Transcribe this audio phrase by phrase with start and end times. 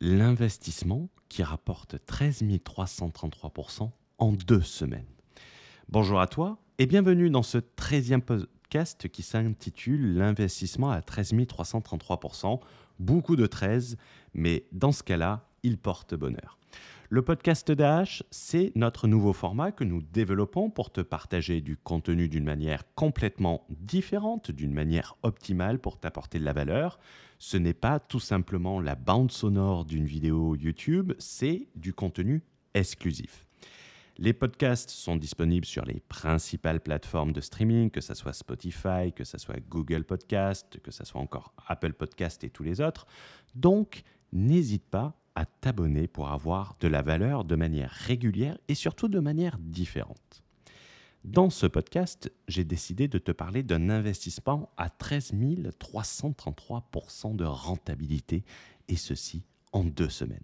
[0.00, 5.06] l'investissement qui rapporte 13 333% en deux semaines.
[5.88, 12.60] Bonjour à toi et bienvenue dans ce 13e podcast qui s'intitule L'investissement à 13 333%.
[12.98, 13.96] Beaucoup de 13,
[14.34, 16.57] mais dans ce cas-là, il porte bonheur.
[17.10, 22.28] Le podcast d'AH, c'est notre nouveau format que nous développons pour te partager du contenu
[22.28, 27.00] d'une manière complètement différente, d'une manière optimale pour t'apporter de la valeur.
[27.38, 32.42] Ce n'est pas tout simplement la bande sonore d'une vidéo YouTube, c'est du contenu
[32.74, 33.46] exclusif.
[34.18, 39.24] Les podcasts sont disponibles sur les principales plateformes de streaming, que ce soit Spotify, que
[39.24, 43.06] ce soit Google Podcast, que ce soit encore Apple Podcast et tous les autres.
[43.54, 49.06] Donc, n'hésite pas à t'abonner pour avoir de la valeur de manière régulière et surtout
[49.06, 50.42] de manière différente.
[51.22, 55.34] Dans ce podcast, j'ai décidé de te parler d'un investissement à 13
[55.78, 58.44] 333% de rentabilité,
[58.88, 60.42] et ceci en deux semaines.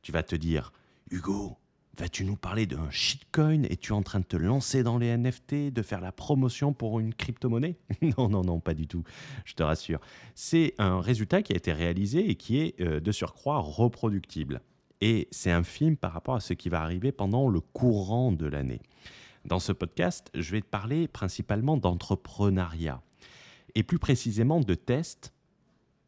[0.00, 0.72] Tu vas te dire,
[1.10, 1.58] Hugo,
[1.96, 3.62] Vas-tu nous parler d'un shitcoin?
[3.64, 7.14] Es-tu en train de te lancer dans les NFT, de faire la promotion pour une
[7.14, 7.76] crypto-monnaie?
[8.18, 9.04] Non, non, non, pas du tout,
[9.44, 10.00] je te rassure.
[10.34, 14.60] C'est un résultat qui a été réalisé et qui est euh, de surcroît reproductible.
[15.00, 18.46] Et c'est un film par rapport à ce qui va arriver pendant le courant de
[18.46, 18.80] l'année.
[19.44, 23.02] Dans ce podcast, je vais te parler principalement d'entrepreneuriat
[23.76, 25.32] et plus précisément de tests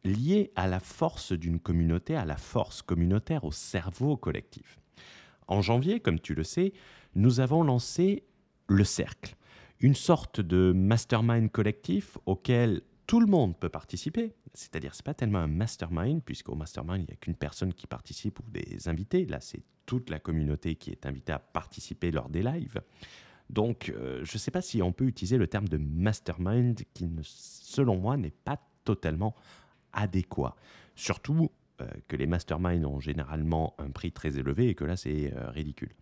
[0.03, 4.79] liés à la force d'une communauté, à la force communautaire, au cerveau collectif.
[5.47, 6.73] En janvier, comme tu le sais,
[7.15, 8.23] nous avons lancé
[8.67, 9.35] le Cercle,
[9.79, 14.33] une sorte de mastermind collectif auquel tout le monde peut participer.
[14.53, 17.87] C'est-à-dire, ce n'est pas tellement un mastermind, puisqu'au mastermind, il n'y a qu'une personne qui
[17.87, 19.25] participe ou des invités.
[19.25, 22.81] Là, c'est toute la communauté qui est invitée à participer lors des lives.
[23.49, 27.09] Donc, euh, je ne sais pas si on peut utiliser le terme de mastermind qui,
[27.23, 29.35] selon moi, n'est pas totalement
[29.93, 30.55] adéquat.
[30.95, 31.49] Surtout
[32.07, 35.93] que les masterminds ont généralement un prix très élevé et que là, c'est euh, ridicule.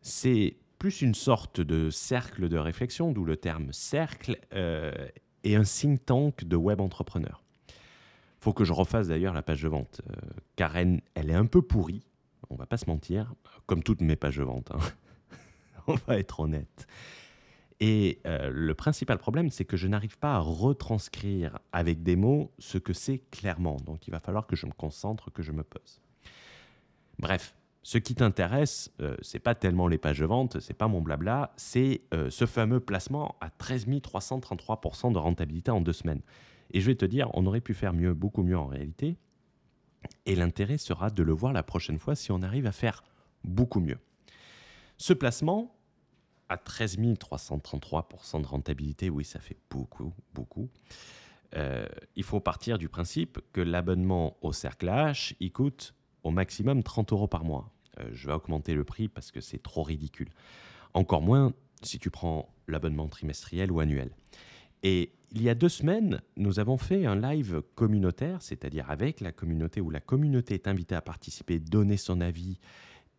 [0.00, 4.92] C'est plus une sorte de cercle de réflexion, d'où le terme cercle, euh,
[5.44, 7.42] et un think tank de web entrepreneurs.
[8.40, 10.02] faut que je refasse d'ailleurs la page de vente,
[10.56, 12.02] car elle, est un peu pourrie,
[12.50, 13.34] on va pas se mentir,
[13.66, 14.70] comme toutes mes pages de vente.
[14.72, 14.80] Hein.
[15.86, 16.86] on va être honnête.
[17.86, 22.50] Et euh, le principal problème, c'est que je n'arrive pas à retranscrire avec des mots
[22.58, 23.76] ce que c'est clairement.
[23.76, 26.00] Donc il va falloir que je me concentre, que je me pose.
[27.18, 31.02] Bref, ce qui t'intéresse, euh, c'est pas tellement les pages de vente, c'est pas mon
[31.02, 36.22] blabla, c'est euh, ce fameux placement à 13 333% de rentabilité en deux semaines.
[36.70, 39.18] Et je vais te dire, on aurait pu faire mieux, beaucoup mieux en réalité.
[40.24, 43.04] Et l'intérêt sera de le voir la prochaine fois si on arrive à faire
[43.44, 43.98] beaucoup mieux.
[44.96, 45.73] Ce placement,
[46.54, 50.68] à 13 333% de rentabilité, oui, ça fait beaucoup, beaucoup.
[51.56, 56.82] Euh, il faut partir du principe que l'abonnement au cercle H, il coûte au maximum
[56.82, 57.70] 30 euros par mois.
[57.98, 60.30] Euh, je vais augmenter le prix parce que c'est trop ridicule.
[60.94, 64.10] Encore moins si tu prends l'abonnement trimestriel ou annuel.
[64.84, 69.32] Et il y a deux semaines, nous avons fait un live communautaire, c'est-à-dire avec la
[69.32, 72.58] communauté, où la communauté est invitée à participer, donner son avis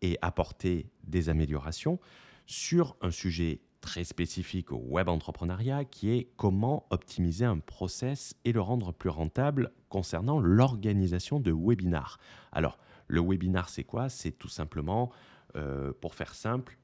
[0.01, 2.00] et apporter des améliorations
[2.45, 8.51] sur un sujet très spécifique au web entrepreneuriat qui est comment optimiser un process et
[8.51, 12.19] le rendre plus rentable concernant l'organisation de webinars.
[12.51, 14.09] Alors, le webinar, c'est quoi?
[14.09, 15.11] C'est tout simplement,
[15.56, 16.78] euh, pour faire simple,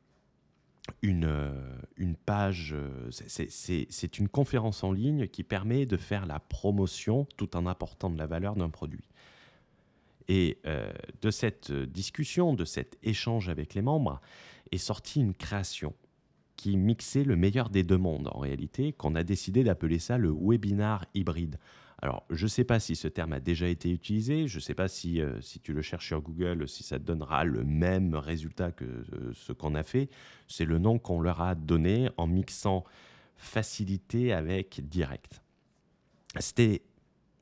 [1.02, 6.40] une, euh, une page, euh, c'est une conférence en ligne qui permet de faire la
[6.40, 9.08] promotion tout en apportant de la valeur d'un produit.
[10.28, 10.58] Et
[11.22, 14.22] de cette discussion, de cet échange avec les membres,
[14.72, 15.94] est sortie une création
[16.56, 20.32] qui mixait le meilleur des deux mondes en réalité, qu'on a décidé d'appeler ça le
[20.32, 21.58] webinar hybride.
[22.04, 24.74] Alors, je ne sais pas si ce terme a déjà été utilisé, je ne sais
[24.74, 28.16] pas si, euh, si tu le cherches sur Google, si ça te donnera le même
[28.16, 30.10] résultat que euh, ce qu'on a fait.
[30.48, 32.84] C'est le nom qu'on leur a donné en mixant
[33.36, 35.42] facilité avec direct.
[36.40, 36.82] C'était,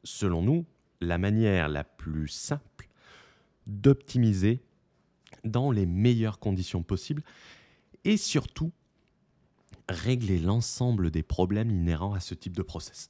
[0.04, 0.66] selon nous,
[1.02, 2.69] la manière la plus simple
[3.70, 4.62] d'optimiser
[5.44, 7.24] dans les meilleures conditions possibles
[8.04, 8.72] et surtout
[9.88, 13.10] régler l'ensemble des problèmes inhérents à ce type de process.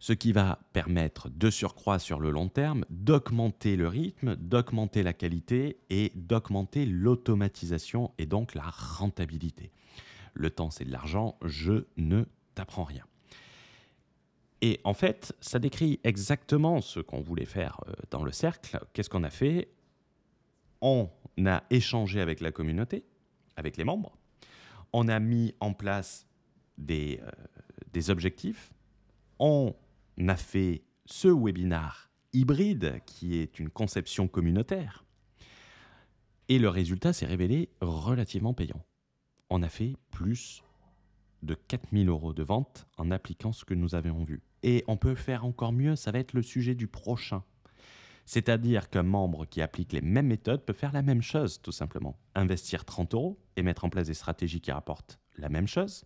[0.00, 5.12] Ce qui va permettre de surcroît sur le long terme d'augmenter le rythme, d'augmenter la
[5.12, 9.72] qualité et d'augmenter l'automatisation et donc la rentabilité.
[10.34, 12.24] Le temps, c'est de l'argent, je ne
[12.54, 13.04] t'apprends rien.
[14.60, 18.78] Et en fait, ça décrit exactement ce qu'on voulait faire euh, dans le cercle.
[18.92, 19.68] Qu'est-ce qu'on a fait?
[20.80, 21.10] On
[21.44, 23.04] a échangé avec la communauté,
[23.56, 24.16] avec les membres.
[24.92, 26.26] On a mis en place
[26.76, 27.30] des, euh,
[27.92, 28.72] des objectifs.
[29.38, 29.74] On
[30.26, 35.04] a fait ce webinar hybride, qui est une conception communautaire.
[36.48, 38.84] Et le résultat s'est révélé relativement payant.
[39.50, 40.62] On a fait plus
[41.42, 44.42] de 4000 euros de vente en appliquant ce que nous avions vu.
[44.62, 47.44] Et on peut faire encore mieux, ça va être le sujet du prochain.
[48.26, 52.18] C'est-à-dire qu'un membre qui applique les mêmes méthodes peut faire la même chose, tout simplement.
[52.34, 56.04] Investir 30 euros et mettre en place des stratégies qui rapportent la même chose,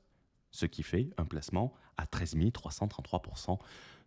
[0.50, 3.58] ce qui fait un placement à 13 333%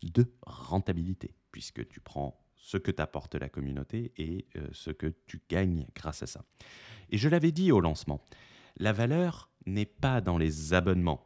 [0.04, 5.42] de rentabilité, puisque tu prends ce que t'apporte la communauté et euh, ce que tu
[5.50, 6.44] gagnes grâce à ça.
[7.10, 8.24] Et je l'avais dit au lancement,
[8.78, 11.26] la valeur n'est pas dans les abonnements.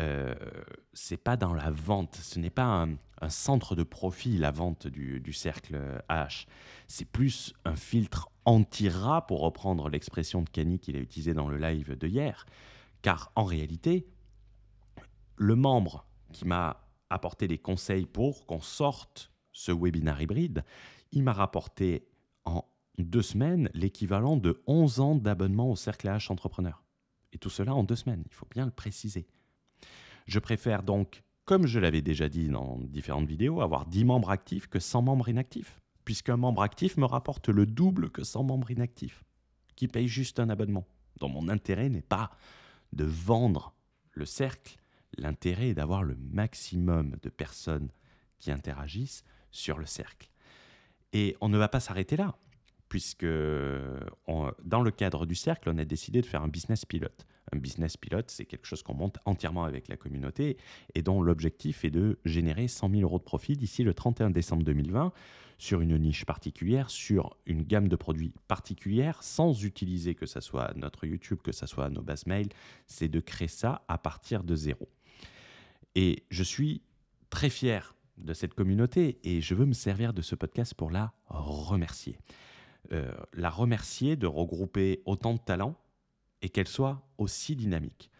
[0.00, 0.34] Euh,
[0.96, 2.86] c'est pas dans la vente, ce n'est pas
[3.20, 6.46] un, centre de profit, la vente du, cercle H.
[6.86, 11.58] C'est plus un filtre anti-rat, pour reprendre l'expression de Kenny qu'il a utilisée dans le
[11.58, 12.46] live de hier.
[13.02, 14.06] Car en réalité,
[15.36, 20.64] le membre qui m'a apporté des conseils pour qu'on sorte ce webinaire hybride,
[21.12, 22.06] il m'a rapporté
[22.44, 22.64] en
[22.98, 26.82] deux semaines l'équivalent de 11 ans d'abonnement au Cercle H Entrepreneur.
[27.32, 29.26] Et tout cela en deux semaines, il faut bien le préciser.
[30.26, 34.66] Je préfère donc, comme je l'avais déjà dit dans différentes vidéos, avoir 10 membres actifs
[34.66, 39.24] que 100 membres inactifs, puisqu'un membre actif me rapporte le double que 100 membres inactifs,
[39.76, 40.86] qui payent juste un abonnement,
[41.20, 42.30] dont mon intérêt n'est pas
[42.92, 43.74] de vendre
[44.12, 44.78] le cercle,
[45.16, 47.90] L'intérêt est d'avoir le maximum de personnes
[48.38, 50.28] qui interagissent sur le cercle.
[51.12, 52.36] Et on ne va pas s'arrêter là,
[52.96, 53.26] puisque
[54.64, 57.26] dans le cadre du cercle, on a décidé de faire un business pilote.
[57.52, 60.56] Un business pilote, c'est quelque chose qu'on monte entièrement avec la communauté
[60.94, 64.62] et dont l'objectif est de générer 100 000 euros de profit d'ici le 31 décembre
[64.64, 65.12] 2020
[65.58, 70.72] sur une niche particulière, sur une gamme de produits particulière, sans utiliser que ce soit
[70.74, 72.48] notre YouTube, que ce soit nos bases mail.
[72.86, 74.88] C'est de créer ça à partir de zéro.
[75.96, 76.80] Et je suis
[77.28, 81.12] très fier de cette communauté et je veux me servir de ce podcast pour la
[81.28, 82.16] remercier.
[82.92, 85.76] Euh, la remercier de regrouper autant de talents
[86.42, 88.10] et qu'elle soit aussi dynamique.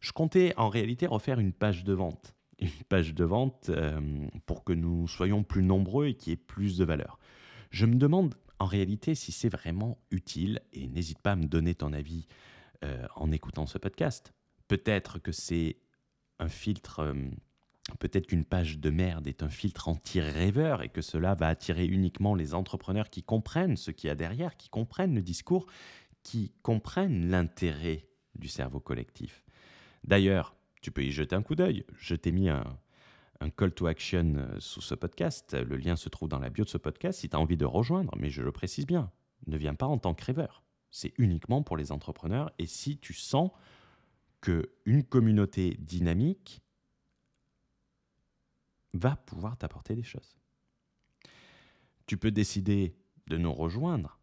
[0.00, 4.64] Je comptais en réalité refaire une page de vente, une page de vente euh, pour
[4.64, 7.18] que nous soyons plus nombreux et qu'il y ait plus de valeur.
[7.70, 11.74] Je me demande en réalité si c'est vraiment utile et n'hésite pas à me donner
[11.74, 12.26] ton avis
[12.84, 14.32] euh, en écoutant ce podcast.
[14.66, 15.76] Peut-être que c'est
[16.38, 17.14] un filtre,
[17.98, 22.34] peut-être qu'une page de merde est un filtre anti-rêveur et que cela va attirer uniquement
[22.34, 25.66] les entrepreneurs qui comprennent ce qu'il y a derrière, qui comprennent le discours,
[26.22, 29.44] qui comprennent l'intérêt du cerveau collectif.
[30.04, 31.84] D'ailleurs, tu peux y jeter un coup d'œil.
[31.98, 32.64] Je t'ai mis un,
[33.56, 35.54] call to action euh, sous ce podcast.
[35.54, 37.64] Le lien se trouve dans la bio de ce podcast si tu as envie de
[37.64, 39.10] rejoindre, mais je le précise bien,
[39.46, 40.64] ne viens pas en tant que rêveur.
[40.90, 43.50] C'est uniquement pour les entrepreneurs et si tu sens
[44.84, 46.62] une communauté dynamique
[48.98, 50.36] va pouvoir t'apporter des choses.
[52.06, 52.96] Tu peux décider
[53.26, 54.18] de nous rejoindre.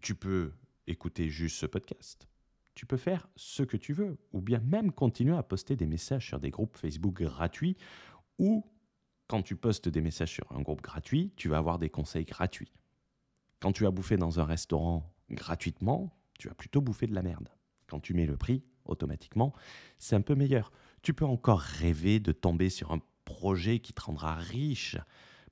[0.00, 0.52] Tu peux
[0.86, 2.28] écouter juste ce podcast.
[2.74, 6.26] Tu peux faire ce que tu veux, ou bien même continuer à poster des messages
[6.26, 7.76] sur des groupes Facebook gratuits,
[8.38, 8.64] ou
[9.26, 12.72] quand tu postes des messages sur un groupe gratuit, tu vas avoir des conseils gratuits.
[13.60, 17.48] Quand tu as bouffé dans un restaurant gratuitement, tu vas plutôt bouffer de la merde.
[17.86, 19.52] Quand tu mets le prix, automatiquement,
[19.98, 20.72] c'est un peu meilleur.
[21.02, 24.96] Tu peux encore rêver de tomber sur un projet qui te rendra riche,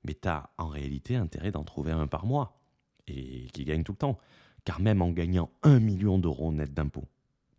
[0.03, 2.59] mais tu as en réalité intérêt d'en trouver un par mois
[3.07, 4.19] et qui gagne tout le temps.
[4.65, 7.07] Car même en gagnant un million d'euros net d'impôts,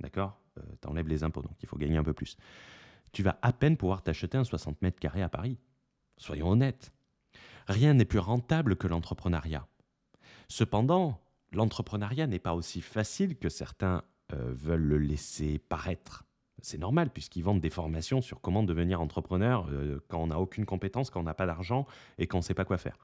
[0.01, 2.37] d'accord euh, Tu enlèves les impôts, donc il faut gagner un peu plus.
[3.13, 5.59] Tu vas à peine pouvoir t'acheter un 60 mètres carrés à Paris.
[6.19, 6.93] Soyons honnêtes.
[7.67, 9.67] Rien n'est plus rentable que l'entrepreneuriat.
[10.49, 11.21] Cependant,
[11.53, 16.25] l'entrepreneuriat n'est pas aussi facile que certains euh, veulent le laisser paraître.
[16.63, 20.65] C'est normal puisqu'ils vendent des formations sur comment devenir entrepreneur euh, quand on n'a aucune
[20.65, 21.87] compétence, quand on n'a pas d'argent
[22.19, 22.99] et quand on ne sait pas quoi faire.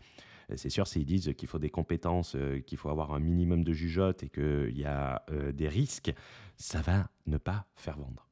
[0.54, 3.72] C'est sûr, s'ils disent qu'il faut des compétences, euh, qu'il faut avoir un minimum de
[3.72, 6.12] jugeote et qu'il y a des risques,
[6.56, 8.28] ça va ne pas faire vendre.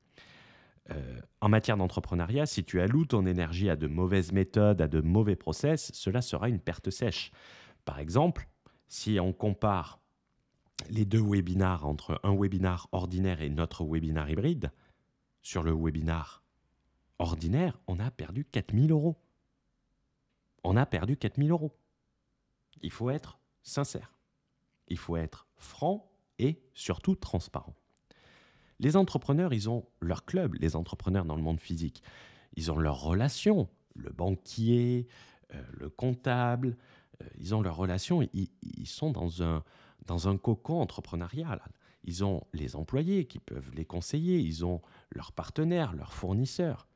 [1.40, 5.34] en matière d'entrepreneuriat, si tu alloues ton énergie à de mauvaises méthodes, à de mauvais
[5.34, 7.32] process, cela sera une perte sèche.
[7.84, 8.48] Par exemple,
[8.88, 9.98] si on compare
[10.90, 14.70] les deux webinars entre un webinar ordinaire et notre webinar hybride,
[15.44, 16.42] sur le webinar
[17.18, 19.16] ordinaire, on a perdu 4000 euros.
[20.64, 21.76] On a perdu 4000 euros.
[22.82, 24.14] Il faut être sincère.
[24.88, 27.74] Il faut être franc et surtout transparent.
[28.80, 32.02] Les entrepreneurs, ils ont leur club, les entrepreneurs dans le monde physique.
[32.56, 35.06] Ils ont leurs relations, le banquier,
[35.54, 36.76] euh, le comptable,
[37.22, 39.62] euh, ils ont leurs relations, ils sont dans un,
[40.06, 41.60] dans un cocon entrepreneurial.
[42.04, 46.86] Ils ont les employés qui peuvent les conseiller, ils ont leurs partenaires, leurs fournisseurs.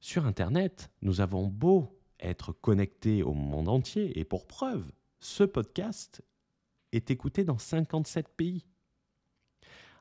[0.00, 4.18] Sur Internet, nous avons beau être connecté au monde entier.
[4.18, 6.22] Et pour preuve, ce podcast
[6.92, 8.66] est écouté dans 57 pays.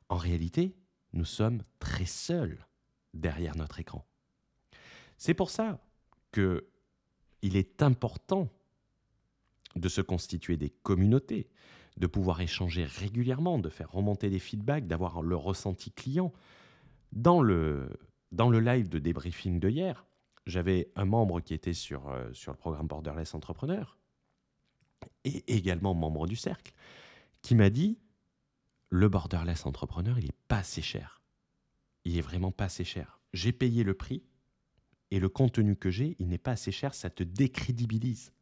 [0.10, 0.76] En réalité,
[1.14, 2.66] nous sommes très seuls
[3.14, 4.06] derrière notre écran.
[5.18, 5.80] C'est pour ça
[6.32, 6.68] que
[7.42, 8.50] il est important
[9.76, 11.50] de se constituer des communautés,
[11.98, 16.32] de pouvoir échanger régulièrement, de faire remonter des feedbacks, d'avoir le ressenti client.
[17.12, 17.90] Dans le,
[18.32, 20.06] dans le live de débriefing de hier,
[20.46, 23.98] j'avais un membre qui était sur, euh, sur le programme Borderless Entrepreneur
[25.24, 26.74] et également membre du cercle
[27.42, 27.98] qui m'a dit
[28.90, 31.22] le Borderless Entrepreneur, il n'est pas assez cher.
[32.04, 33.20] Il est vraiment pas assez cher.
[33.34, 34.24] J'ai payé le prix
[35.12, 38.34] et le contenu que j'ai, il n'est pas assez cher, ça te décrédibilise.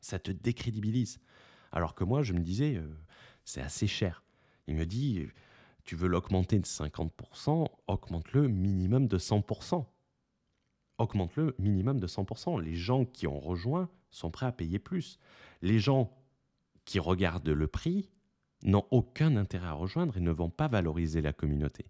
[0.00, 1.18] Ça te décrédibilise.
[1.76, 2.88] Alors que moi, je me disais, euh,
[3.44, 4.24] c'est assez cher.
[4.66, 5.28] Il me dit,
[5.84, 9.84] tu veux l'augmenter de 50%, augmente-le minimum de 100%.
[10.96, 12.62] Augmente-le minimum de 100%.
[12.62, 15.18] Les gens qui ont rejoint sont prêts à payer plus.
[15.60, 16.16] Les gens
[16.86, 18.08] qui regardent le prix
[18.62, 21.84] n'ont aucun intérêt à rejoindre et ne vont pas valoriser la communauté.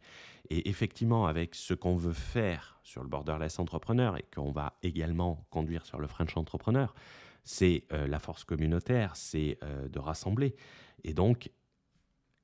[0.51, 5.47] Et effectivement, avec ce qu'on veut faire sur le borderless entrepreneur et qu'on va également
[5.51, 6.93] conduire sur le French entrepreneur,
[7.47, 10.57] c'est euh, la force communautaire, c'est euh, de rassembler.
[11.05, 11.53] Et donc,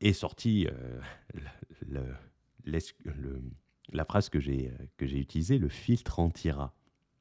[0.01, 2.11] est sortie euh,
[3.93, 6.73] la phrase que j'ai utilisée, le filtre anti-rat.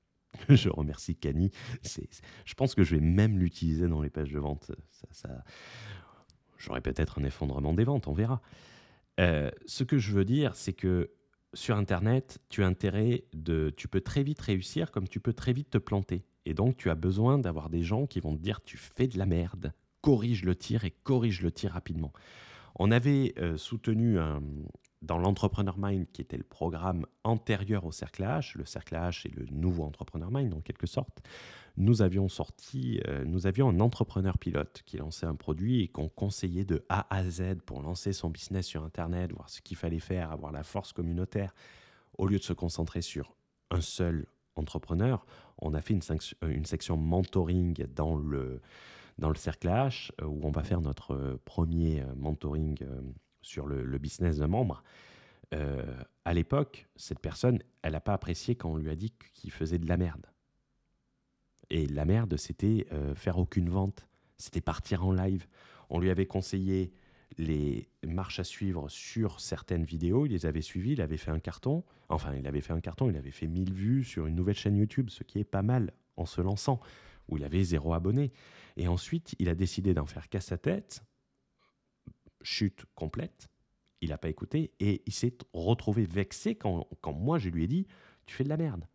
[0.50, 1.50] je remercie Cani.
[1.84, 4.72] Je pense que je vais même l'utiliser dans les pages de vente.
[5.12, 5.44] Ça,
[6.58, 8.42] J'aurai peut-être un effondrement des ventes, on verra.
[9.18, 11.12] ce que je veux dire, c'est que
[11.56, 15.52] sur Internet, tu as intérêt de, tu peux très vite réussir comme tu peux très
[15.52, 16.24] vite te planter.
[16.46, 19.18] Et donc, tu as besoin d'avoir des gens qui vont te dire tu fais de
[19.18, 22.12] la merde, corrige le tir et corrige le tir rapidement.
[22.76, 24.18] On avait euh, soutenu
[25.02, 29.36] dans l'Entrepreneur Mind, qui était le programme antérieur au Cercle H, le Cercle H est
[29.36, 31.22] le nouveau Entrepreneur Mind en quelque sorte,
[31.78, 36.10] nous avions sorti, euh, nous avions un entrepreneur pilote qui lançait un produit et qu'on
[36.10, 40.00] conseillait de A à Z pour lancer son business sur Internet, voir ce qu'il fallait
[40.00, 41.54] faire, avoir la force communautaire,
[42.18, 43.34] au lieu de se concentrer sur
[43.72, 45.26] un seul entrepreneur,
[45.60, 46.02] on a fait une,
[46.50, 48.62] une section mentoring dans le,
[49.18, 53.02] dans le cercle H où on va faire notre premier mentoring euh,
[53.42, 54.84] sur le, business d'un membre.
[55.54, 55.84] Euh,
[56.26, 59.80] à l'époque, cette personne, elle n'a pas apprécié quand on lui a dit qu'il faisait
[59.80, 60.28] de la merde.
[61.70, 65.48] Et la merde, c'était euh, faire aucune vente, c'était partir en live.
[65.90, 66.94] On lui avait conseillé
[67.38, 71.40] les marches à suivre sur certaines vidéos, il les avait suivies, il avait fait un
[71.40, 74.56] carton, enfin il avait fait un carton, il avait fait 1000 vues sur une nouvelle
[74.56, 76.80] chaîne YouTube, ce qui est pas mal en se lançant,
[77.28, 78.32] où il avait zéro abonné.
[78.78, 81.04] Et ensuite, il a décidé d'en faire qu'à sa tête,
[82.42, 83.48] chute complète,
[84.02, 87.68] il n'a pas écouté, et il s'est retrouvé vexé quand, quand moi je lui ai
[87.68, 87.88] dit,
[88.26, 88.88] tu fais de la merde.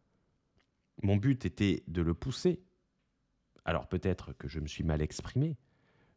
[1.03, 2.63] Mon but était de le pousser.
[3.65, 5.57] Alors peut-être que je me suis mal exprimé,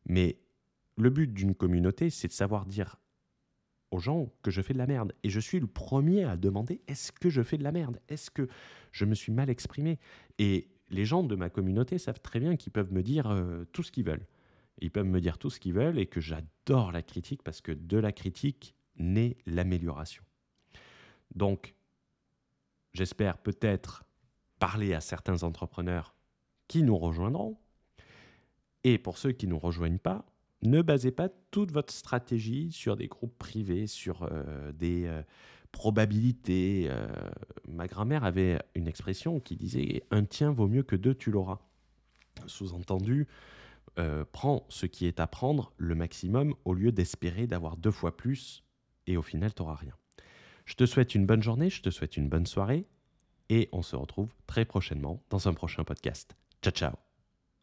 [0.05, 0.39] mais
[0.99, 2.97] le but d'une communauté, c'est de savoir dire
[3.91, 5.13] aux gens que je fais de la merde.
[5.23, 7.99] Et je suis le premier à demander est-ce que je fais de la merde?
[8.09, 8.47] Est-ce que
[8.91, 9.97] je me suis mal exprimé?
[10.37, 13.83] Et les gens de ma communauté savent très bien qu'ils peuvent me dire euh, tout
[13.83, 14.27] ce qu'ils veulent.
[14.79, 17.71] Ils peuvent me dire tout ce qu'ils veulent et que j'adore la critique parce que
[17.71, 20.23] de la critique naît l'amélioration.
[21.33, 21.75] Donc,
[22.93, 24.03] j'espère peut-être
[24.59, 26.15] parler à certains entrepreneurs
[26.67, 27.57] qui nous rejoindront.
[28.83, 30.25] Et pour ceux qui ne nous rejoignent pas,
[30.61, 35.21] ne basez pas toute votre stratégie sur des groupes privés, sur euh, des euh,
[35.71, 36.87] probabilités.
[36.89, 37.07] Euh.
[37.67, 41.59] ma grand-mère avait une expression qui disait un tien vaut mieux que deux, tu l'auras.
[42.45, 43.27] Sous-entendu,
[44.31, 48.63] prends ce qui est à prendre, le maximum, au lieu d'espérer d'avoir deux fois plus,
[49.07, 49.93] et au final, tu n'auras rien.
[50.63, 52.85] Je te souhaite une bonne journée, je te souhaite une bonne soirée,
[53.49, 56.37] et on se retrouve très prochainement dans un prochain podcast.
[56.61, 57.08] Ciao, ciao